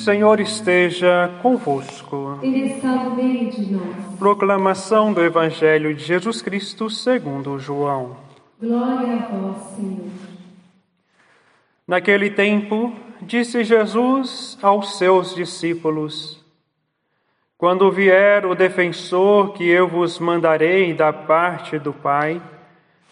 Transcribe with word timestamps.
Senhor 0.00 0.40
esteja 0.40 1.30
convosco. 1.42 2.38
Ele 2.42 2.72
está 2.72 2.88
no 2.88 3.16
meio 3.16 3.50
de 3.50 3.70
nós. 3.70 4.18
Proclamação 4.18 5.12
do 5.12 5.22
Evangelho 5.22 5.94
de 5.94 6.02
Jesus 6.02 6.40
Cristo 6.40 6.88
segundo 6.88 7.58
João. 7.58 8.16
Glória 8.58 9.16
a 9.16 9.36
vós, 9.36 9.62
Senhor. 9.76 10.10
Naquele 11.86 12.30
tempo, 12.30 12.94
disse 13.20 13.62
Jesus 13.62 14.58
aos 14.62 14.96
seus 14.96 15.34
discípulos: 15.34 16.42
Quando 17.58 17.90
vier 17.90 18.46
o 18.46 18.54
defensor 18.54 19.52
que 19.52 19.68
eu 19.68 19.86
vos 19.86 20.18
mandarei 20.18 20.94
da 20.94 21.12
parte 21.12 21.78
do 21.78 21.92
Pai, 21.92 22.40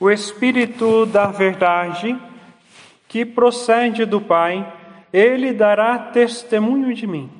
o 0.00 0.11
Espírito 0.11 1.05
da 1.05 1.27
verdade, 1.27 2.19
que 3.06 3.27
procede 3.27 4.06
do 4.06 4.23
Pai, 4.23 4.77
ele 5.12 5.53
dará 5.53 5.98
testemunho 5.98 6.95
de 6.95 7.07
mim. 7.07 7.30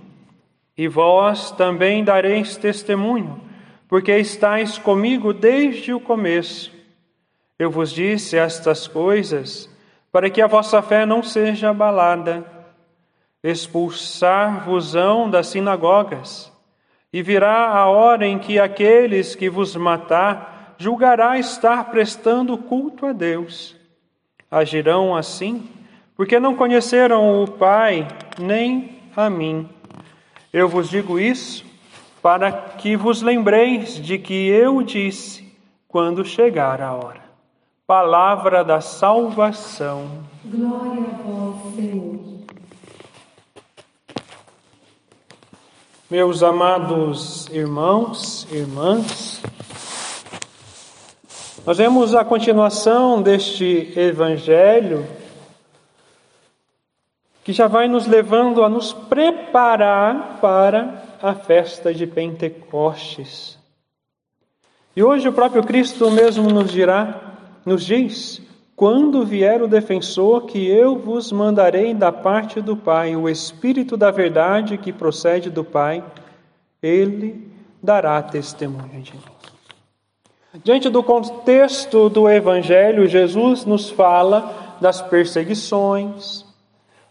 E 0.77 0.87
vós 0.89 1.51
também 1.51 2.05
dareis 2.05 2.57
testemunho, 2.57 3.41
porque 3.89 4.17
estáis 4.17 4.79
comigo 4.79 5.33
desde 5.33 5.93
o 5.93 6.01
começo. 6.01 6.73
Eu 7.59 7.71
vos 7.71 7.91
disse 7.91 8.37
estas 8.37 8.87
coisas 8.87 9.69
para 10.13 10.31
que 10.31 10.41
a 10.41 10.47
vossa 10.47 10.81
fé 10.81 11.05
não 11.05 11.23
seja 11.23 11.71
abalada. 11.71 12.45
Expulsar-vos-ão 13.43 15.29
das 15.31 15.49
sinagogas, 15.49 16.53
e 17.13 17.23
virá 17.23 17.69
a 17.69 17.87
hora 17.89 18.27
em 18.27 18.39
que 18.39 18.59
aqueles 18.59 19.35
que 19.35 19.49
vos 19.49 19.75
matar 19.77 20.75
julgará 20.77 21.39
estar 21.39 21.91
prestando 21.91 22.59
culto 22.59 23.07
a 23.07 23.13
Deus. 23.13 23.77
Agirão 24.51 25.17
assim 25.17 25.69
porque 26.19 26.41
não 26.41 26.57
conheceram 26.57 27.45
o 27.45 27.47
Pai 27.47 28.09
nem 28.41 28.99
a 29.17 29.31
mim. 29.31 29.69
Eu 30.53 30.69
vos 30.69 30.91
digo 30.91 31.17
isso 31.17 31.65
para 32.21 32.51
que 32.51 32.97
vos 32.97 33.23
lembreis 33.23 33.95
de 33.95 34.19
que 34.19 34.49
eu 34.49 34.83
disse 34.83 35.47
quando 35.87 36.25
chegar 36.25 36.83
a 36.83 36.93
hora. 36.93 37.21
Palavra 37.87 38.65
da 38.65 38.81
salvação. 38.81 40.09
Glória 40.45 41.05
a 41.05 41.23
vós, 41.23 41.77
Senhor. 41.77 42.19
Meus 46.11 46.43
amados 46.43 47.47
irmãos, 47.53 48.49
irmãs, 48.51 49.41
nós 51.65 51.79
vemos 51.79 52.13
a 52.13 52.25
continuação 52.25 53.23
deste 53.23 53.93
evangelho 53.97 55.07
que 57.49 57.53
já 57.55 57.67
vai 57.67 57.89
nos 57.89 58.07
levando 58.07 58.63
a 58.63 58.69
nos 58.69 58.93
preparar 58.93 60.37
para 60.39 61.03
a 61.23 61.33
festa 61.33 61.95
de 61.95 62.07
Pentecostes. 62.07 63.59
E 64.95 65.03
hoje 65.03 65.27
o 65.31 65.33
próprio 65.33 65.63
Cristo 65.63 66.11
mesmo 66.11 66.51
nos 66.51 66.71
dirá, 66.71 67.39
nos 67.65 67.87
diz: 67.87 68.43
quando 68.77 69.25
vier 69.25 69.63
o 69.63 69.67
defensor 69.67 70.45
que 70.45 70.69
eu 70.69 70.99
vos 70.99 71.33
mandarei 71.33 71.95
da 71.95 72.13
parte 72.13 72.61
do 72.61 72.77
Pai, 72.77 73.17
o 73.17 73.27
Espírito 73.31 73.97
da 73.97 74.11
verdade 74.11 74.77
que 74.77 74.93
procede 74.93 75.49
do 75.49 75.65
Pai, 75.65 76.05
ele 76.83 77.51
dará 77.83 78.21
testemunho 78.21 79.01
de 79.01 79.15
mim. 79.15 79.23
Diante 80.63 80.91
do 80.91 81.03
contexto 81.03 82.11
do 82.11 82.29
Evangelho, 82.29 83.09
Jesus 83.09 83.65
nos 83.65 83.89
fala 83.89 84.77
das 84.83 85.01
perseguições, 85.01 86.47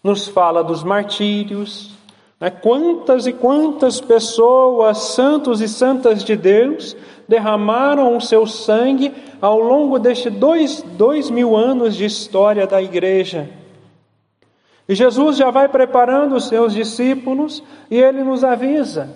nos 0.08 0.26
fala 0.26 0.64
dos 0.64 0.86
martírios, 0.86 1.92
né? 2.40 2.50
quantas 2.50 3.28
e 3.28 3.34
quantas 3.34 4.00
pessoas, 4.00 4.98
santos 5.00 5.60
e 5.60 5.68
santas 5.68 6.24
de 6.24 6.38
Deus, 6.38 6.96
derramaram 7.28 8.16
o 8.16 8.22
seu 8.22 8.48
sangue 8.48 9.14
ao 9.42 9.60
longo 9.60 10.00
destes 10.00 10.32
dois, 10.34 10.82
dois 10.82 11.30
mil 11.30 11.58
anos 11.58 11.94
de 11.94 12.06
história 12.06 12.66
da 12.66 12.82
igreja. 12.82 13.50
E 14.88 14.96
Jesus 14.96 15.36
já 15.36 15.52
vai 15.52 15.68
preparando 15.68 16.38
os 16.38 16.48
seus 16.48 16.74
discípulos 16.74 17.62
e 17.92 18.00
ele 18.00 18.24
nos 18.24 18.46
avisa: 18.46 19.14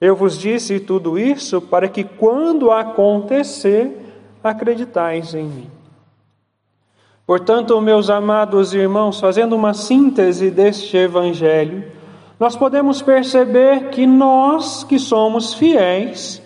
Eu 0.00 0.16
vos 0.16 0.36
disse 0.36 0.80
tudo 0.80 1.16
isso 1.16 1.60
para 1.60 1.88
que, 1.88 2.02
quando 2.02 2.72
acontecer, 2.72 3.96
acreditais 4.42 5.36
em 5.36 5.44
mim. 5.44 5.73
Portanto, 7.26 7.80
meus 7.80 8.10
amados 8.10 8.74
irmãos, 8.74 9.18
fazendo 9.18 9.56
uma 9.56 9.72
síntese 9.72 10.50
deste 10.50 10.96
evangelho, 10.96 11.84
nós 12.38 12.54
podemos 12.54 13.00
perceber 13.00 13.88
que 13.88 14.06
nós 14.06 14.84
que 14.84 14.98
somos 14.98 15.54
fiéis, 15.54 16.42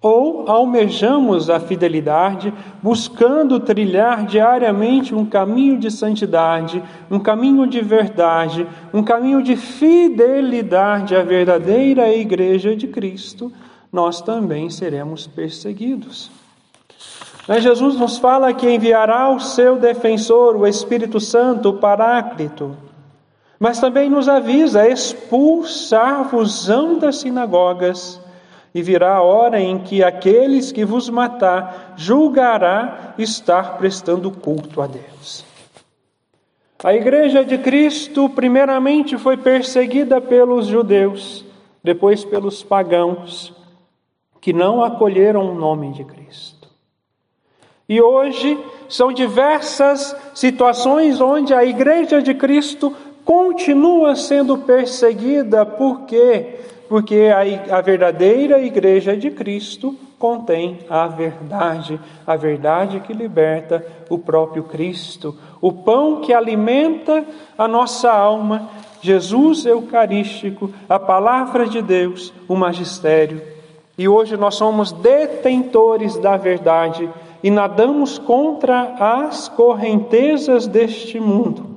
ou 0.00 0.48
almejamos 0.48 1.48
a 1.48 1.60
fidelidade, 1.60 2.52
buscando 2.82 3.60
trilhar 3.60 4.26
diariamente 4.26 5.14
um 5.14 5.24
caminho 5.24 5.78
de 5.78 5.90
santidade, 5.90 6.82
um 7.08 7.20
caminho 7.20 7.66
de 7.68 7.80
verdade, 7.80 8.66
um 8.92 9.02
caminho 9.02 9.42
de 9.42 9.56
fidelidade 9.56 11.14
à 11.14 11.22
verdadeira 11.22 12.12
Igreja 12.12 12.74
de 12.74 12.88
Cristo, 12.88 13.52
nós 13.92 14.20
também 14.20 14.70
seremos 14.70 15.26
perseguidos. 15.26 16.30
Mas 17.46 17.62
Jesus 17.62 17.96
nos 17.96 18.18
fala 18.18 18.54
que 18.54 18.70
enviará 18.70 19.28
o 19.30 19.40
seu 19.40 19.76
defensor, 19.76 20.56
o 20.56 20.66
Espírito 20.66 21.18
Santo, 21.18 21.70
o 21.70 21.78
Paráclito. 21.78 22.76
Mas 23.58 23.80
também 23.80 24.08
nos 24.08 24.28
avisa: 24.28 24.88
expulsar-vos-ão 24.88 26.98
das 26.98 27.16
sinagogas, 27.16 28.20
e 28.74 28.80
virá 28.80 29.16
a 29.16 29.22
hora 29.22 29.60
em 29.60 29.78
que 29.78 30.04
aqueles 30.04 30.72
que 30.72 30.84
vos 30.84 31.10
matar 31.10 31.94
julgará 31.96 33.14
estar 33.18 33.76
prestando 33.76 34.30
culto 34.30 34.80
a 34.80 34.86
Deus. 34.86 35.44
A 36.82 36.94
igreja 36.94 37.44
de 37.44 37.58
Cristo, 37.58 38.28
primeiramente, 38.28 39.16
foi 39.16 39.36
perseguida 39.36 40.20
pelos 40.20 40.66
judeus, 40.66 41.44
depois 41.82 42.24
pelos 42.24 42.64
pagãos, 42.64 43.52
que 44.40 44.52
não 44.52 44.82
acolheram 44.82 45.52
o 45.52 45.54
nome 45.54 45.92
de 45.92 46.02
Cristo. 46.02 46.61
E 47.92 48.00
hoje 48.00 48.58
são 48.88 49.12
diversas 49.12 50.16
situações 50.32 51.20
onde 51.20 51.52
a 51.52 51.62
Igreja 51.62 52.22
de 52.22 52.32
Cristo 52.32 52.96
continua 53.22 54.16
sendo 54.16 54.56
perseguida, 54.56 55.66
por 55.66 56.06
quê? 56.06 56.54
Porque 56.88 57.30
a, 57.30 57.76
a 57.76 57.82
verdadeira 57.82 58.62
Igreja 58.62 59.14
de 59.14 59.30
Cristo 59.30 59.94
contém 60.18 60.78
a 60.88 61.06
verdade, 61.06 62.00
a 62.26 62.34
verdade 62.34 62.98
que 63.00 63.12
liberta 63.12 63.84
o 64.08 64.16
próprio 64.16 64.62
Cristo, 64.62 65.36
o 65.60 65.70
pão 65.70 66.22
que 66.22 66.32
alimenta 66.32 67.22
a 67.58 67.68
nossa 67.68 68.10
alma, 68.10 68.70
Jesus 69.02 69.66
Eucarístico, 69.66 70.72
a 70.88 70.98
palavra 70.98 71.66
de 71.66 71.82
Deus, 71.82 72.32
o 72.48 72.56
magistério. 72.56 73.42
E 73.98 74.08
hoje 74.08 74.34
nós 74.38 74.54
somos 74.54 74.92
detentores 74.92 76.16
da 76.16 76.38
verdade 76.38 77.06
e 77.42 77.50
nadamos 77.50 78.18
contra 78.18 78.94
as 78.98 79.48
correntezas 79.48 80.66
deste 80.66 81.18
mundo. 81.18 81.72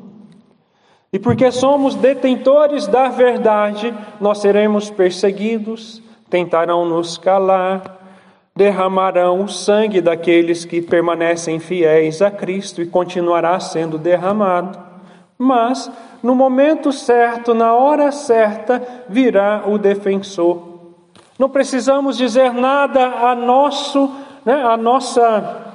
E 1.12 1.18
porque 1.18 1.52
somos 1.52 1.96
detentores 1.96 2.88
da 2.88 3.08
verdade, 3.08 3.94
nós 4.20 4.40
seremos 4.40 4.90
perseguidos, 4.90 6.02
tentarão 6.30 6.86
nos 6.86 7.18
calar, 7.18 7.96
derramarão 8.56 9.44
o 9.44 9.48
sangue 9.48 10.02
daqueles 10.02 10.66
que 10.66 10.82
permanecem 10.82 11.60
fiéis 11.60 12.22
a 12.22 12.30
Cristo 12.30 12.82
e 12.82 12.86
continuará 12.86 13.60
sendo 13.60 13.98
derramado. 13.98 14.78
Mas, 15.38 15.92
no 16.24 16.34
momento 16.34 16.92
certo, 16.92 17.54
na 17.54 17.74
hora 17.74 18.12
certa, 18.12 18.82
virá 19.10 19.64
o 19.68 19.78
defensor. 19.78 20.76
Não 21.38 21.50
precisamos 21.50 22.18
dizer 22.18 22.54
nada 22.54 23.06
a 23.06 23.36
nosso 23.36 24.10
né, 24.46 24.64
a 24.64 24.78
nossa, 24.78 25.74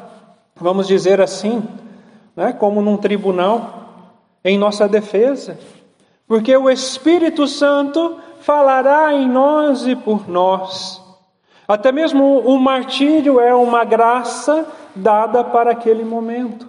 vamos 0.55 0.87
dizer 0.87 1.20
assim, 1.20 1.62
né, 2.37 2.52
como 2.52 2.81
num 2.81 2.96
tribunal, 2.96 3.81
em 4.44 4.56
nossa 4.56 4.88
defesa, 4.88 5.58
porque 6.26 6.56
o 6.56 6.70
Espírito 6.70 7.46
Santo 7.46 8.19
falará 8.40 9.12
em 9.12 9.28
nós 9.28 9.87
e 9.87 9.94
por 9.94 10.28
nós. 10.28 11.02
Até 11.67 11.93
mesmo 11.93 12.38
o 12.38 12.58
martírio 12.58 13.40
é 13.40 13.55
uma 13.55 13.84
graça 13.84 14.67
dada 14.94 15.44
para 15.44 15.72
aquele 15.72 16.05
momento. 16.05 16.69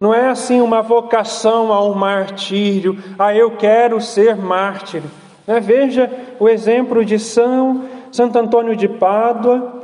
Não 0.00 0.12
é 0.12 0.28
assim 0.28 0.60
uma 0.60 0.82
vocação 0.82 1.72
ao 1.72 1.94
martírio, 1.94 2.98
ah, 3.18 3.34
eu 3.34 3.56
quero 3.56 4.00
ser 4.00 4.36
mártir. 4.36 5.02
É, 5.46 5.60
veja 5.60 6.10
o 6.38 6.48
exemplo 6.48 7.04
de 7.04 7.18
São 7.18 7.84
Santo 8.10 8.38
Antônio 8.38 8.76
de 8.76 8.88
Pádua, 8.88 9.56
né, 9.58 9.81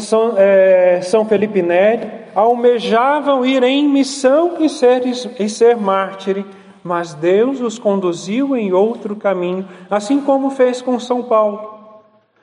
São, 0.00 0.34
é, 0.36 1.00
São 1.00 1.24
Felipe 1.24 1.62
Neri, 1.62 2.10
almejavam 2.34 3.46
ir 3.46 3.62
em 3.62 3.88
missão 3.88 4.56
e 4.58 4.68
ser, 4.68 5.02
e 5.38 5.48
ser 5.48 5.76
mártir, 5.76 6.44
mas 6.82 7.14
Deus 7.14 7.60
os 7.60 7.78
conduziu 7.78 8.56
em 8.56 8.72
outro 8.72 9.14
caminho, 9.14 9.64
assim 9.88 10.20
como 10.20 10.50
fez 10.50 10.82
com 10.82 10.98
São 10.98 11.22
Paulo. 11.22 11.76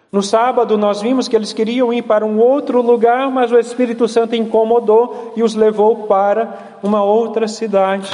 No 0.09 0.23
sábado, 0.23 0.77
nós 0.77 1.01
vimos 1.01 1.27
que 1.27 1.35
eles 1.35 1.51
queriam 1.51 1.91
ir 1.91 2.03
para 2.03 2.25
um 2.25 2.39
outro 2.39 2.81
lugar, 2.81 3.29
mas 3.29 3.51
o 3.51 3.59
Espírito 3.59 4.07
Santo 4.07 4.35
incomodou 4.35 5.33
e 5.35 5.43
os 5.43 5.53
levou 5.53 6.07
para 6.07 6.77
uma 6.81 7.03
outra 7.03 7.45
cidade, 7.47 8.09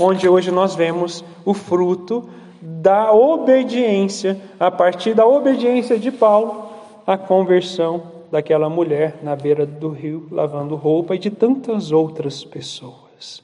onde 0.00 0.28
hoje 0.28 0.50
nós 0.50 0.74
vemos 0.74 1.24
o 1.44 1.54
fruto 1.54 2.28
da 2.60 3.12
obediência, 3.12 4.40
a 4.58 4.68
partir 4.68 5.14
da 5.14 5.24
obediência 5.24 5.96
de 5.96 6.10
Paulo, 6.10 6.70
a 7.06 7.16
conversão 7.16 8.13
daquela 8.30 8.68
mulher 8.68 9.18
na 9.22 9.34
beira 9.36 9.64
do 9.64 9.88
rio 9.90 10.26
lavando 10.30 10.76
roupa 10.76 11.14
e 11.14 11.18
de 11.18 11.30
tantas 11.30 11.92
outras 11.92 12.44
pessoas. 12.44 13.42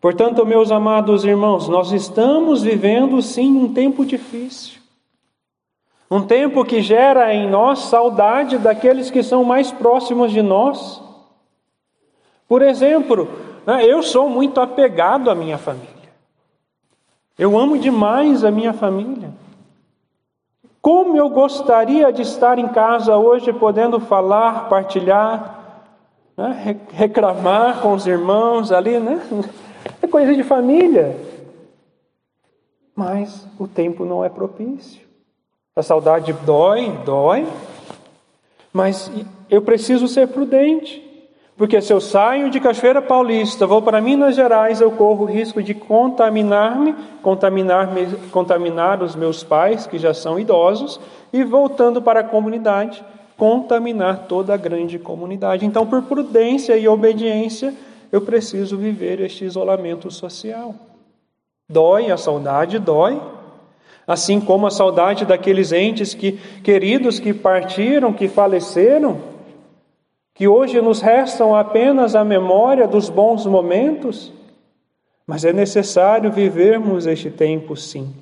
Portanto, 0.00 0.44
meus 0.44 0.70
amados 0.70 1.24
irmãos, 1.24 1.68
nós 1.68 1.90
estamos 1.90 2.62
vivendo 2.62 3.22
sim 3.22 3.56
um 3.56 3.72
tempo 3.72 4.04
difícil. 4.04 4.78
Um 6.10 6.22
tempo 6.22 6.64
que 6.64 6.82
gera 6.82 7.34
em 7.34 7.48
nós 7.48 7.78
saudade 7.80 8.58
daqueles 8.58 9.10
que 9.10 9.22
são 9.22 9.42
mais 9.42 9.72
próximos 9.72 10.30
de 10.30 10.42
nós. 10.42 11.02
Por 12.46 12.60
exemplo, 12.60 13.28
né, 13.66 13.84
eu 13.84 14.02
sou 14.02 14.28
muito 14.28 14.60
apegado 14.60 15.30
à 15.30 15.34
minha 15.34 15.56
família. 15.56 15.88
Eu 17.38 17.58
amo 17.58 17.78
demais 17.78 18.44
a 18.44 18.50
minha 18.50 18.72
família. 18.72 19.32
Como 20.84 21.16
eu 21.16 21.30
gostaria 21.30 22.12
de 22.12 22.20
estar 22.20 22.58
em 22.58 22.68
casa 22.68 23.16
hoje, 23.16 23.54
podendo 23.54 23.98
falar, 23.98 24.68
partilhar, 24.68 25.88
né, 26.36 26.78
reclamar 26.92 27.80
com 27.80 27.94
os 27.94 28.06
irmãos 28.06 28.70
ali, 28.70 29.00
né? 29.00 29.18
É 30.02 30.06
coisa 30.06 30.34
de 30.34 30.42
família. 30.42 31.16
Mas 32.94 33.46
o 33.58 33.66
tempo 33.66 34.04
não 34.04 34.22
é 34.22 34.28
propício. 34.28 35.00
A 35.74 35.82
saudade 35.82 36.32
dói, 36.32 36.90
dói, 37.04 37.46
mas 38.70 39.10
eu 39.48 39.62
preciso 39.62 40.06
ser 40.06 40.28
prudente, 40.28 41.03
porque 41.56 41.80
se 41.80 41.92
eu 41.92 42.00
saio 42.00 42.50
de 42.50 42.58
Cachoeira 42.58 43.00
Paulista, 43.00 43.66
vou 43.66 43.80
para 43.80 44.00
Minas 44.00 44.34
Gerais, 44.34 44.80
eu 44.80 44.90
corro 44.90 45.24
o 45.24 45.28
risco 45.28 45.62
de 45.62 45.72
contaminar-me, 45.72 46.94
contaminar, 47.22 47.90
contaminar 48.32 49.02
os 49.02 49.14
meus 49.14 49.44
pais, 49.44 49.86
que 49.86 49.96
já 49.96 50.12
são 50.12 50.38
idosos, 50.38 50.98
e 51.32 51.44
voltando 51.44 52.02
para 52.02 52.20
a 52.20 52.24
comunidade, 52.24 53.04
contaminar 53.36 54.26
toda 54.26 54.52
a 54.52 54.56
grande 54.56 54.98
comunidade. 54.98 55.64
Então, 55.64 55.86
por 55.86 56.02
prudência 56.02 56.76
e 56.76 56.88
obediência, 56.88 57.72
eu 58.10 58.20
preciso 58.20 58.76
viver 58.76 59.20
este 59.20 59.44
isolamento 59.44 60.10
social. 60.10 60.74
Dói, 61.70 62.10
a 62.10 62.16
saudade 62.16 62.80
dói, 62.80 63.20
assim 64.06 64.40
como 64.40 64.66
a 64.66 64.70
saudade 64.70 65.24
daqueles 65.24 65.70
entes 65.70 66.14
que, 66.14 66.32
queridos 66.62 67.20
que 67.20 67.32
partiram, 67.32 68.12
que 68.12 68.26
faleceram, 68.26 69.33
que 70.34 70.48
hoje 70.48 70.80
nos 70.80 71.00
restam 71.00 71.54
apenas 71.54 72.16
a 72.16 72.24
memória 72.24 72.88
dos 72.88 73.08
bons 73.08 73.46
momentos, 73.46 74.32
mas 75.26 75.44
é 75.44 75.52
necessário 75.52 76.32
vivermos 76.32 77.06
este 77.06 77.30
tempo 77.30 77.76
sim. 77.76 78.12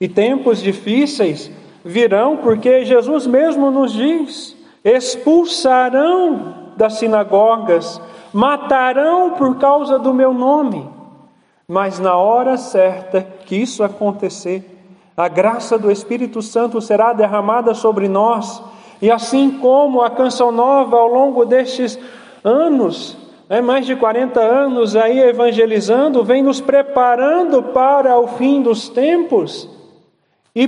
E 0.00 0.08
tempos 0.08 0.62
difíceis 0.62 1.50
virão 1.84 2.36
porque 2.36 2.84
Jesus 2.84 3.26
mesmo 3.26 3.70
nos 3.70 3.92
diz: 3.92 4.56
expulsarão 4.84 6.72
das 6.76 6.94
sinagogas, 6.94 8.00
matarão 8.32 9.32
por 9.32 9.58
causa 9.58 9.98
do 9.98 10.14
meu 10.14 10.32
nome. 10.32 10.88
Mas 11.66 11.98
na 11.98 12.14
hora 12.14 12.56
certa 12.56 13.22
que 13.44 13.56
isso 13.56 13.82
acontecer, 13.82 14.64
a 15.16 15.26
graça 15.26 15.76
do 15.76 15.90
Espírito 15.90 16.40
Santo 16.40 16.80
será 16.80 17.12
derramada 17.12 17.74
sobre 17.74 18.06
nós, 18.06 18.62
e 19.00 19.10
assim 19.10 19.50
como 19.58 20.02
a 20.02 20.10
canção 20.10 20.50
nova 20.50 20.96
ao 20.96 21.08
longo 21.08 21.44
destes 21.44 21.98
anos, 22.42 23.16
né, 23.48 23.60
mais 23.60 23.86
de 23.86 23.94
40 23.94 24.40
anos 24.40 24.96
aí 24.96 25.18
evangelizando, 25.20 26.24
vem 26.24 26.42
nos 26.42 26.60
preparando 26.60 27.62
para 27.62 28.18
o 28.18 28.28
fim 28.28 28.62
dos 28.62 28.88
tempos 28.88 29.68
e 30.54 30.66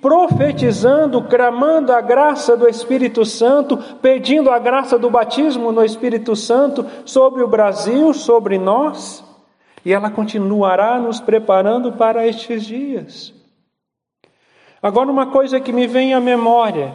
profetizando, 0.00 1.22
clamando 1.22 1.92
a 1.92 2.00
graça 2.00 2.56
do 2.56 2.68
Espírito 2.68 3.24
Santo, 3.24 3.76
pedindo 4.00 4.50
a 4.50 4.58
graça 4.58 4.98
do 4.98 5.10
batismo 5.10 5.72
no 5.72 5.84
Espírito 5.84 6.36
Santo 6.36 6.86
sobre 7.04 7.42
o 7.42 7.48
Brasil, 7.48 8.12
sobre 8.14 8.58
nós 8.58 9.26
e 9.86 9.92
ela 9.92 10.10
continuará 10.10 10.98
nos 10.98 11.20
preparando 11.20 11.92
para 11.92 12.26
estes 12.26 12.64
dias. 12.64 13.32
Agora, 14.82 15.08
uma 15.08 15.28
coisa 15.28 15.60
que 15.60 15.72
me 15.72 15.86
vem 15.86 16.12
à 16.12 16.20
memória: 16.20 16.92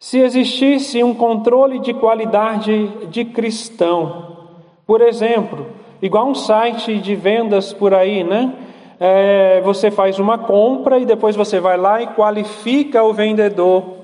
se 0.00 0.18
existisse 0.18 1.04
um 1.04 1.14
controle 1.14 1.78
de 1.78 1.92
qualidade 1.92 2.88
de 3.10 3.22
cristão, 3.22 4.48
por 4.86 5.02
exemplo, 5.02 5.66
igual 6.00 6.26
um 6.26 6.34
site 6.34 6.96
de 6.98 7.14
vendas 7.14 7.74
por 7.74 7.92
aí, 7.92 8.24
né? 8.24 8.50
É, 8.98 9.60
você 9.60 9.90
faz 9.90 10.18
uma 10.18 10.38
compra 10.38 10.98
e 10.98 11.04
depois 11.04 11.36
você 11.36 11.60
vai 11.60 11.76
lá 11.76 12.00
e 12.00 12.06
qualifica 12.08 13.02
o 13.02 13.12
vendedor. 13.12 13.98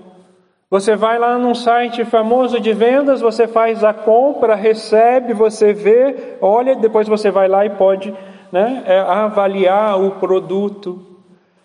Você 0.70 0.94
vai 0.96 1.18
lá 1.18 1.38
num 1.38 1.54
site 1.54 2.04
famoso 2.04 2.60
de 2.60 2.74
vendas, 2.74 3.22
você 3.22 3.48
faz 3.48 3.82
a 3.82 3.94
compra, 3.94 4.54
recebe, 4.54 5.32
você 5.32 5.72
vê, 5.72 6.36
olha, 6.42 6.74
depois 6.74 7.08
você 7.08 7.30
vai 7.30 7.48
lá 7.48 7.64
e 7.64 7.70
pode 7.70 8.12
né, 8.52 8.82
é, 8.84 8.98
avaliar 8.98 9.98
o 9.98 10.12
produto. 10.12 11.00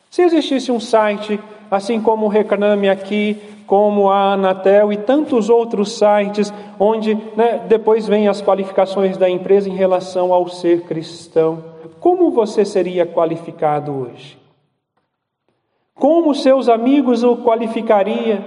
Se 0.10 0.22
existisse 0.22 0.72
um 0.72 0.80
site, 0.80 1.39
assim 1.69 2.01
como 2.01 2.25
o 2.25 2.29
Reclame 2.29 2.89
Aqui, 2.89 3.41
como 3.72 4.10
a 4.10 4.34
Anatel 4.34 4.92
e 4.92 4.98
tantos 4.98 5.50
outros 5.50 5.98
sites, 5.98 6.54
onde 6.78 7.16
né, 7.38 7.63
depois 7.70 8.06
vem 8.06 8.28
as 8.28 8.42
qualificações 8.42 9.16
da 9.16 9.30
empresa 9.30 9.70
em 9.70 9.74
relação 9.74 10.34
ao 10.34 10.50
ser 10.50 10.82
cristão, 10.82 11.63
como 11.98 12.32
você 12.32 12.66
seria 12.66 13.06
qualificado 13.06 13.94
hoje? 13.94 14.38
Como 15.96 16.36
seus 16.36 16.68
amigos 16.68 17.24
o 17.24 17.38
qualificariam? 17.38 18.44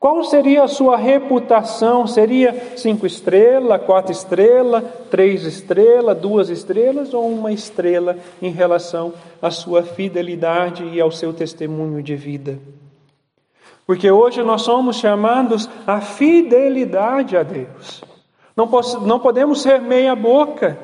Qual 0.00 0.24
seria 0.24 0.64
a 0.64 0.68
sua 0.68 0.96
reputação? 0.96 2.08
Seria 2.08 2.52
cinco 2.76 3.06
estrelas, 3.06 3.80
quatro 3.82 4.10
estrelas, 4.10 4.82
três 5.08 5.44
estrelas, 5.44 6.18
duas 6.18 6.50
estrelas 6.50 7.14
ou 7.14 7.30
uma 7.30 7.52
estrela 7.52 8.16
em 8.42 8.50
relação 8.50 9.12
à 9.40 9.52
sua 9.52 9.84
fidelidade 9.84 10.84
e 10.84 11.00
ao 11.00 11.12
seu 11.12 11.32
testemunho 11.32 12.02
de 12.02 12.16
vida? 12.16 12.58
Porque 13.88 14.10
hoje 14.10 14.42
nós 14.42 14.60
somos 14.60 14.96
chamados 14.96 15.66
à 15.86 15.98
fidelidade 15.98 17.38
a 17.38 17.42
Deus. 17.42 18.04
Não, 18.54 18.68
posso, 18.68 19.00
não 19.00 19.18
podemos 19.18 19.62
ser 19.62 19.80
meia 19.80 20.14
boca. 20.14 20.78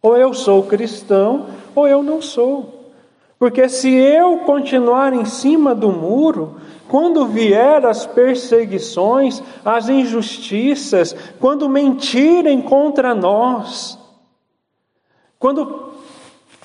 Ou 0.00 0.16
eu 0.16 0.32
sou 0.32 0.62
cristão 0.62 1.48
ou 1.74 1.88
eu 1.88 2.04
não 2.04 2.22
sou. 2.22 2.92
Porque 3.36 3.68
se 3.68 3.92
eu 3.92 4.38
continuar 4.46 5.12
em 5.12 5.24
cima 5.24 5.74
do 5.74 5.90
muro, 5.90 6.54
quando 6.86 7.26
vier 7.26 7.84
as 7.84 8.06
perseguições, 8.06 9.42
as 9.64 9.88
injustiças, 9.88 11.16
quando 11.40 11.68
mentirem 11.68 12.62
contra 12.62 13.12
nós, 13.12 13.98
quando 15.36 15.93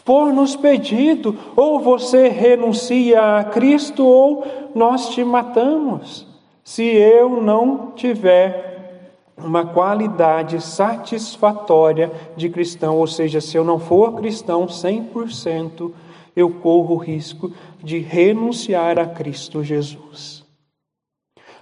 for 0.10 0.34
nos 0.34 0.56
pedido, 0.56 1.38
ou 1.56 1.80
você 1.80 2.30
renuncia 2.30 3.38
a 3.38 3.44
Cristo, 3.44 4.04
ou 4.04 4.44
nós 4.74 5.10
te 5.10 5.24
matamos, 5.24 6.26
se 6.64 6.84
eu 6.84 7.40
não 7.44 7.92
tiver 7.92 9.12
uma 9.38 9.68
qualidade 9.68 10.60
satisfatória 10.62 12.12
de 12.36 12.50
cristão, 12.50 12.98
ou 12.98 13.06
seja, 13.06 13.40
se 13.40 13.56
eu 13.56 13.64
não 13.64 13.78
for 13.78 14.16
cristão 14.16 14.66
100%, 14.66 15.92
eu 16.36 16.50
corro 16.50 16.96
o 16.96 16.98
risco 16.98 17.52
de 17.80 18.00
renunciar 18.00 18.98
a 18.98 19.06
Cristo 19.06 19.64
Jesus. 19.64 20.44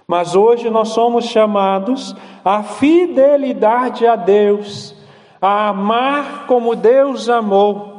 Mas 0.06 0.34
hoje 0.34 0.70
nós 0.70 0.88
somos 0.88 1.26
chamados 1.26 2.16
à 2.42 2.62
fidelidade 2.62 4.06
a 4.06 4.16
Deus, 4.16 4.94
a 5.38 5.68
amar 5.68 6.46
como 6.46 6.74
Deus 6.74 7.28
amou, 7.28 7.97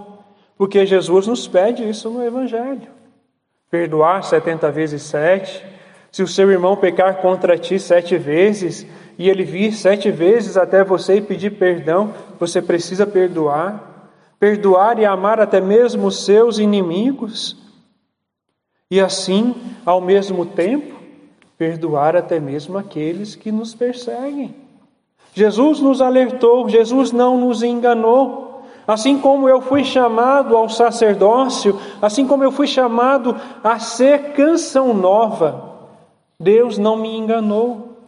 porque 0.60 0.86
Jesus 0.86 1.25
nos 1.25 1.48
pede 1.48 1.89
isso 1.89 2.08
no 2.12 2.24
Evangelho. 2.24 2.88
Perdoar 3.72 4.24
setenta 4.24 4.72
vezes 4.72 5.01
sete, 5.01 5.66
se 6.12 6.22
o 6.22 6.28
seu 6.28 6.51
irmão 6.51 6.78
pecar 6.78 7.16
contra 7.18 7.58
ti 7.58 7.80
sete 7.80 8.16
vezes, 8.16 8.86
e 9.18 9.28
ele 9.28 9.44
vir 9.44 9.74
sete 9.74 10.12
vezes 10.12 10.56
até 10.56 10.84
você 10.84 11.16
e 11.16 11.22
pedir 11.22 11.58
perdão, 11.58 12.13
você 12.39 12.62
precisa 12.62 13.08
perdoar 13.08 13.89
perdoar 14.39 14.98
e 14.98 15.06
amar 15.06 15.39
até 15.39 15.60
mesmo 15.60 16.08
os 16.08 16.24
seus 16.24 16.58
inimigos, 16.58 17.58
e 18.89 19.00
assim, 19.00 19.54
ao 19.86 20.01
mesmo 20.01 20.46
tempo, 20.46 20.98
perdoar 21.58 22.16
até 22.16 22.39
mesmo 22.39 22.78
aqueles 22.78 23.36
que 23.36 23.51
nos 23.51 23.75
perseguem. 23.75 24.56
Jesus 25.34 25.80
nos 25.80 26.01
alertou, 26.01 26.68
Jesus 26.70 27.12
não 27.12 27.38
nos 27.38 27.62
enganou. 27.62 28.49
Assim 28.89 29.19
como 29.19 29.48
eu 29.48 29.62
fui 29.62 29.84
chamado 29.84 30.58
ao 30.58 30.67
sacerdócio, 30.67 31.79
assim 32.01 32.25
como 32.25 32.43
eu 32.43 32.51
fui 32.51 32.65
chamado 32.65 33.36
a 33.63 33.77
ser 33.77 34.34
canção 34.34 34.96
nova, 34.96 35.75
Deus 36.39 36.79
não 36.79 36.98
me 36.98 37.15
enganou. 37.15 38.00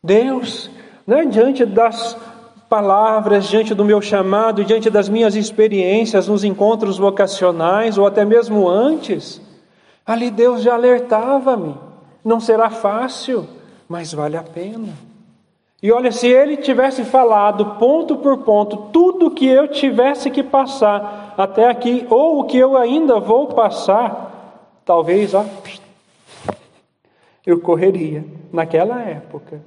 Deus, 0.00 0.70
né, 1.04 1.24
diante 1.24 1.66
das 1.66 2.16
palavras, 2.68 3.48
diante 3.48 3.74
do 3.74 3.84
meu 3.84 4.00
chamado, 4.00 4.64
diante 4.64 4.88
das 4.88 5.08
minhas 5.08 5.34
experiências 5.34 6.28
nos 6.28 6.44
encontros 6.44 6.98
vocacionais 6.98 7.98
ou 7.98 8.06
até 8.06 8.24
mesmo 8.24 8.68
antes, 8.68 9.42
ali 10.06 10.30
Deus 10.30 10.62
já 10.62 10.74
alertava-me: 10.74 11.74
não 12.24 12.38
será 12.38 12.70
fácil, 12.70 13.44
mas 13.88 14.14
vale 14.14 14.36
a 14.36 14.42
pena. 14.44 14.94
E 15.82 15.92
olha, 15.92 16.10
se 16.10 16.26
ele 16.26 16.56
tivesse 16.56 17.04
falado 17.04 17.76
ponto 17.78 18.16
por 18.16 18.38
ponto 18.38 18.76
tudo 18.92 19.05
que 19.30 19.46
eu 19.46 19.68
tivesse 19.68 20.30
que 20.30 20.42
passar 20.42 21.34
até 21.36 21.68
aqui, 21.68 22.06
ou 22.08 22.40
o 22.40 22.44
que 22.44 22.56
eu 22.58 22.76
ainda 22.76 23.18
vou 23.20 23.48
passar, 23.48 24.80
talvez, 24.84 25.34
ó, 25.34 25.44
eu 27.46 27.60
correria 27.60 28.24
naquela 28.52 29.00
época. 29.00 29.60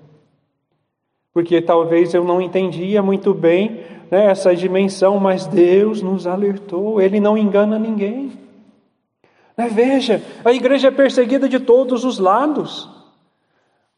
Porque 1.34 1.62
talvez 1.62 2.14
eu 2.14 2.24
não 2.24 2.42
entendia 2.42 3.02
muito 3.02 3.34
bem 3.34 3.84
né, 4.10 4.26
essa 4.26 4.56
dimensão, 4.56 5.20
mas 5.20 5.46
Deus 5.46 6.02
nos 6.02 6.28
alertou, 6.28 7.00
Ele 7.00 7.20
não 7.20 7.38
engana 7.38 7.80
ninguém. 7.80 8.32
Né, 9.56 9.70
veja, 9.70 10.22
a 10.44 10.52
igreja 10.52 10.88
é 10.88 10.92
perseguida 10.92 11.48
de 11.48 11.60
todos 11.60 12.04
os 12.04 12.20
lados. 12.20 12.90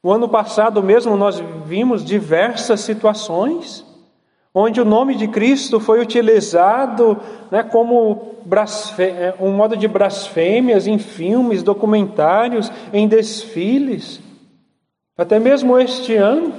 O 0.03 0.11
ano 0.11 0.27
passado 0.27 0.81
mesmo 0.83 1.15
nós 1.15 1.41
vimos 1.65 2.03
diversas 2.03 2.81
situações 2.81 3.85
onde 4.53 4.81
o 4.81 4.85
nome 4.85 5.15
de 5.15 5.27
Cristo 5.27 5.79
foi 5.79 6.01
utilizado 6.01 7.17
né, 7.49 7.63
como 7.63 8.35
é, 8.97 9.33
um 9.39 9.51
modo 9.51 9.77
de 9.77 9.87
blasfêmias 9.87 10.87
em 10.87 10.97
filmes, 10.97 11.63
documentários, 11.63 12.71
em 12.91 13.07
desfiles, 13.07 14.19
até 15.17 15.39
mesmo 15.39 15.77
este 15.79 16.15
ano. 16.15 16.53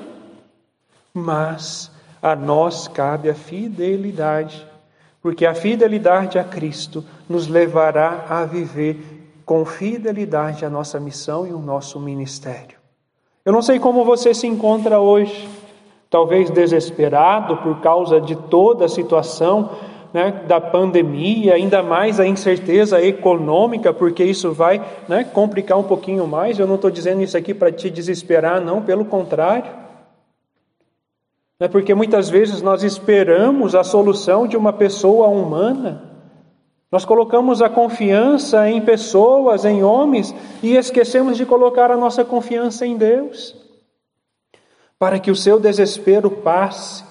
Mas 1.12 1.90
a 2.22 2.34
nós 2.34 2.88
cabe 2.88 3.28
a 3.28 3.34
fidelidade, 3.34 4.66
porque 5.20 5.44
a 5.44 5.54
fidelidade 5.54 6.38
a 6.38 6.44
Cristo 6.44 7.04
nos 7.28 7.46
levará 7.46 8.24
a 8.28 8.44
viver 8.44 9.22
com 9.44 9.64
fidelidade 9.66 10.64
a 10.64 10.70
nossa 10.70 10.98
missão 10.98 11.46
e 11.46 11.52
o 11.52 11.58
nosso 11.58 12.00
ministério. 12.00 12.78
Eu 13.44 13.52
não 13.52 13.60
sei 13.60 13.78
como 13.78 14.04
você 14.04 14.32
se 14.32 14.46
encontra 14.46 15.00
hoje, 15.00 15.48
talvez 16.12 16.50
desesperado 16.50 17.56
por 17.56 17.80
causa 17.80 18.20
de 18.20 18.36
toda 18.36 18.84
a 18.84 18.88
situação 18.88 19.70
né, 20.12 20.42
da 20.46 20.60
pandemia, 20.60 21.54
ainda 21.54 21.82
mais 21.82 22.20
a 22.20 22.26
incerteza 22.26 23.02
econômica, 23.02 23.94
porque 23.94 24.22
isso 24.22 24.52
vai 24.52 24.84
né, 25.08 25.24
complicar 25.24 25.78
um 25.78 25.82
pouquinho 25.82 26.26
mais. 26.26 26.58
Eu 26.58 26.66
não 26.66 26.74
estou 26.74 26.90
dizendo 26.90 27.22
isso 27.22 27.34
aqui 27.34 27.54
para 27.54 27.72
te 27.72 27.88
desesperar, 27.88 28.60
não, 28.60 28.82
pelo 28.82 29.06
contrário. 29.06 29.72
É 31.58 31.66
porque 31.66 31.94
muitas 31.94 32.28
vezes 32.28 32.60
nós 32.60 32.82
esperamos 32.82 33.74
a 33.74 33.82
solução 33.82 34.46
de 34.46 34.54
uma 34.54 34.74
pessoa 34.74 35.28
humana. 35.28 36.10
Nós 36.90 37.06
colocamos 37.06 37.62
a 37.62 37.70
confiança 37.70 38.68
em 38.68 38.82
pessoas, 38.82 39.64
em 39.64 39.82
homens, 39.82 40.34
e 40.62 40.76
esquecemos 40.76 41.38
de 41.38 41.46
colocar 41.46 41.90
a 41.90 41.96
nossa 41.96 42.22
confiança 42.22 42.86
em 42.86 42.98
Deus. 42.98 43.62
Para 45.02 45.18
que 45.18 45.32
o 45.32 45.34
seu 45.34 45.58
desespero 45.58 46.30
passe, 46.30 47.02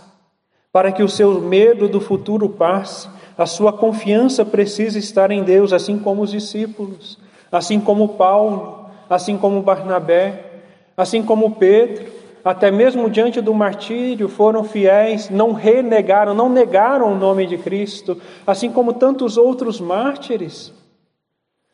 para 0.72 0.94
que 0.94 1.04
o 1.04 1.10
seu 1.10 1.42
medo 1.42 1.90
do 1.90 2.00
futuro 2.00 2.48
passe, 2.48 3.10
a 3.38 3.46
sua 3.46 3.74
confiança 3.74 4.46
precisa 4.46 4.98
estar 4.98 5.30
em 5.30 5.44
Deus, 5.44 5.74
assim 5.74 6.00
como 6.00 6.22
os 6.22 6.32
discípulos, 6.32 7.20
assim 7.52 7.82
como 7.82 8.08
Paulo, 8.08 8.86
assim 9.10 9.38
como 9.38 9.62
Barnabé, 9.62 10.62
assim 10.96 11.22
como 11.22 11.56
Pedro 11.56 12.10
até 12.46 12.72
mesmo 12.72 13.10
diante 13.10 13.42
do 13.42 13.54
martírio, 13.54 14.30
foram 14.30 14.64
fiéis, 14.64 15.30
não 15.30 15.52
renegaram, 15.52 16.34
não 16.34 16.48
negaram 16.48 17.12
o 17.12 17.18
nome 17.18 17.46
de 17.46 17.58
Cristo, 17.58 18.22
assim 18.48 18.72
como 18.72 18.94
tantos 18.94 19.36
outros 19.36 19.82
mártires, 19.82 20.74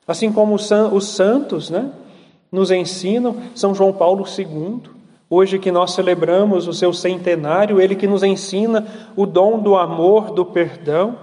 assim 0.07 0.33
como 0.33 0.55
os 0.55 1.05
santos, 1.09 1.69
né? 1.69 1.91
Nos 2.51 2.71
ensinam, 2.71 3.35
São 3.53 3.75
João 3.75 3.93
Paulo 3.93 4.25
II, 4.25 4.96
hoje 5.29 5.59
que 5.59 5.71
nós 5.71 5.93
celebramos 5.93 6.67
o 6.67 6.73
seu 6.73 6.93
centenário, 6.93 7.81
ele 7.81 7.95
que 7.95 8.07
nos 8.07 8.23
ensina 8.23 8.87
o 9.15 9.25
dom 9.25 9.59
do 9.59 9.75
amor, 9.75 10.31
do 10.31 10.45
perdão, 10.45 11.17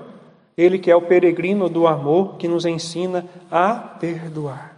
ele 0.57 0.79
que 0.79 0.91
é 0.91 0.97
o 0.97 1.03
peregrino 1.03 1.69
do 1.69 1.87
amor, 1.87 2.37
que 2.37 2.47
nos 2.47 2.65
ensina 2.65 3.27
a 3.51 3.75
perdoar. 3.75 4.77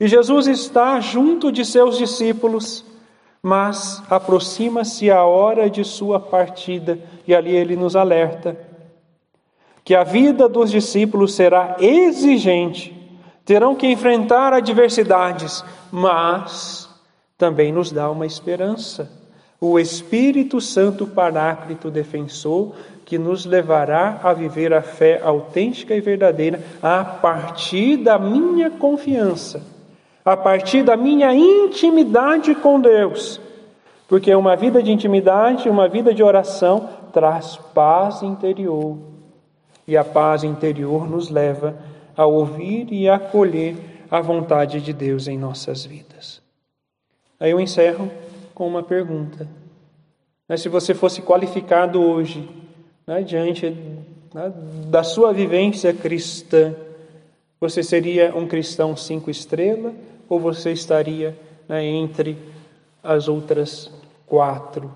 E 0.00 0.08
Jesus 0.08 0.46
está 0.46 0.98
junto 1.00 1.52
de 1.52 1.64
seus 1.64 1.96
discípulos, 1.96 2.84
mas 3.42 4.02
aproxima-se 4.10 5.10
a 5.10 5.22
hora 5.22 5.70
de 5.70 5.84
sua 5.84 6.18
partida 6.18 6.98
e 7.26 7.34
ali 7.34 7.54
ele 7.54 7.76
nos 7.76 7.94
alerta 7.94 8.74
que 9.84 9.94
a 9.94 10.02
vida 10.02 10.48
dos 10.48 10.70
discípulos 10.70 11.34
será 11.34 11.76
exigente, 11.78 12.92
terão 13.44 13.76
que 13.76 13.86
enfrentar 13.86 14.54
adversidades, 14.54 15.62
mas 15.92 16.83
também 17.44 17.70
nos 17.70 17.92
dá 17.92 18.10
uma 18.10 18.24
esperança. 18.24 19.10
O 19.60 19.78
Espírito 19.78 20.62
Santo 20.62 21.06
Paráclito 21.06 21.90
Defensor, 21.90 22.72
que 23.04 23.18
nos 23.18 23.44
levará 23.44 24.18
a 24.22 24.32
viver 24.32 24.72
a 24.72 24.80
fé 24.80 25.20
autêntica 25.22 25.94
e 25.94 26.00
verdadeira 26.00 26.58
a 26.82 27.04
partir 27.04 27.98
da 27.98 28.18
minha 28.18 28.70
confiança 28.70 29.74
a 30.24 30.38
partir 30.38 30.82
da 30.82 30.96
minha 30.96 31.34
intimidade 31.34 32.54
com 32.54 32.80
Deus. 32.80 33.38
Porque 34.08 34.34
uma 34.34 34.56
vida 34.56 34.82
de 34.82 34.90
intimidade, 34.90 35.68
uma 35.68 35.86
vida 35.86 36.14
de 36.14 36.22
oração, 36.22 36.88
traz 37.12 37.56
paz 37.74 38.22
interior. 38.22 38.96
E 39.86 39.98
a 39.98 40.02
paz 40.02 40.42
interior 40.42 41.06
nos 41.06 41.28
leva 41.28 41.76
a 42.16 42.24
ouvir 42.24 42.90
e 42.90 43.06
acolher 43.06 43.76
a 44.10 44.22
vontade 44.22 44.80
de 44.80 44.94
Deus 44.94 45.28
em 45.28 45.36
nossas 45.36 45.84
vidas. 45.84 46.43
Aí 47.38 47.50
eu 47.50 47.60
encerro 47.60 48.10
com 48.54 48.66
uma 48.66 48.82
pergunta. 48.82 49.48
Né, 50.48 50.56
se 50.56 50.68
você 50.68 50.94
fosse 50.94 51.22
qualificado 51.22 52.00
hoje, 52.00 52.48
né, 53.06 53.22
diante 53.22 53.70
né, 54.32 54.52
da 54.88 55.02
sua 55.02 55.32
vivência 55.32 55.92
cristã, 55.92 56.74
você 57.60 57.82
seria 57.82 58.36
um 58.36 58.46
cristão 58.46 58.96
cinco 58.96 59.30
estrelas 59.30 59.94
ou 60.28 60.38
você 60.38 60.72
estaria 60.72 61.36
né, 61.68 61.84
entre 61.84 62.36
as 63.02 63.28
outras 63.28 63.90
quatro? 64.26 64.92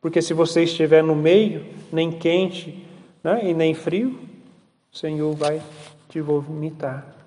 Porque 0.00 0.20
se 0.20 0.32
você 0.32 0.64
estiver 0.64 1.02
no 1.02 1.14
meio, 1.14 1.66
nem 1.92 2.10
quente 2.10 2.84
né, 3.22 3.48
e 3.48 3.54
nem 3.54 3.74
frio, 3.74 4.18
o 4.92 4.96
Senhor 4.96 5.34
vai 5.34 5.62
te 6.08 6.20
vomitar. 6.20 7.19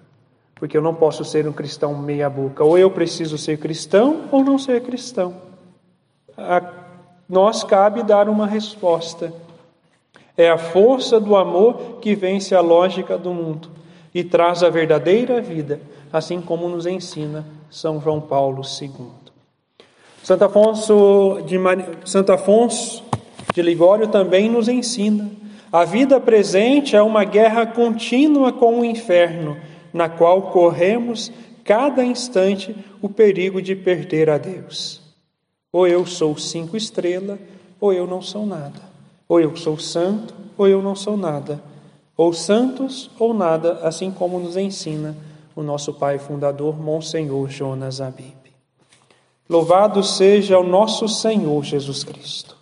Porque 0.64 0.78
eu 0.78 0.82
não 0.82 0.96
posso 0.96 1.26
ser 1.26 1.46
um 1.46 1.52
cristão 1.52 1.94
meia-boca. 1.94 2.64
Ou 2.64 2.78
eu 2.78 2.90
preciso 2.90 3.38
ser 3.38 3.58
cristão 3.58 4.30
ou 4.32 4.46
não 4.46 4.58
ser 4.58 4.82
cristão. 4.82 5.34
A 6.38 6.62
nós 7.28 7.66
cabe 7.66 8.02
dar 8.02 8.30
uma 8.30 8.48
resposta. 8.48 9.34
É 10.38 10.50
a 10.50 10.58
força 10.58 11.20
do 11.20 11.36
amor 11.36 11.98
que 12.00 12.16
vence 12.16 12.56
a 12.56 12.62
lógica 12.62 13.18
do 13.18 13.34
mundo 13.34 13.72
e 14.16 14.24
traz 14.24 14.64
a 14.64 14.70
verdadeira 14.70 15.42
vida 15.42 15.82
assim 16.14 16.40
como 16.40 16.70
nos 16.70 16.86
ensina 16.86 17.46
São 17.70 18.00
João 18.00 18.22
Paulo 18.22 18.62
II. 18.82 19.08
Santo 20.24 20.46
Afonso 20.46 21.42
de, 21.46 21.58
Santo 22.06 22.32
Afonso 22.32 23.04
de 23.54 23.62
Ligório 23.62 24.08
também 24.08 24.50
nos 24.50 24.70
ensina: 24.70 25.30
a 25.70 25.84
vida 25.84 26.22
presente 26.22 26.96
é 26.96 27.02
uma 27.02 27.26
guerra 27.26 27.66
contínua 27.66 28.54
com 28.54 28.80
o 28.80 28.86
inferno, 28.86 29.58
na 29.94 30.10
qual 30.10 30.52
corremos 30.52 31.32
cada 31.64 32.04
instante 32.04 32.76
o 33.02 33.08
perigo 33.08 33.62
de 33.62 33.76
perder 33.76 34.30
a 34.30 34.38
Deus. 34.38 35.02
Ou 35.72 35.88
eu 35.88 36.06
sou 36.06 36.38
cinco 36.38 36.76
estrelas, 36.76 37.40
ou 37.80 37.94
eu 37.94 38.06
não 38.06 38.22
sou 38.22 38.46
nada. 38.46 38.82
Ou 39.28 39.40
eu 39.40 39.56
sou 39.56 39.78
santo, 39.78 40.34
ou 40.58 40.68
eu 40.68 40.82
não 40.82 40.96
sou 40.96 41.16
nada. 41.16 41.64
Ou 42.16 42.34
santos, 42.34 43.10
ou 43.18 43.34
nada, 43.34 43.80
assim 43.84 44.12
como 44.12 44.40
nos 44.40 44.58
ensina 44.58 45.16
o 45.56 45.64
nosso 45.64 45.94
pai 45.94 46.20
fundador, 46.20 46.80
Monsenhor 46.80 47.50
Jonas 47.50 48.02
Abib. 48.02 48.34
Louvado 49.50 50.04
seja 50.04 50.58
o 50.58 50.64
nosso 50.64 51.08
Senhor 51.08 51.64
Jesus 51.64 52.04
Cristo. 52.04 52.58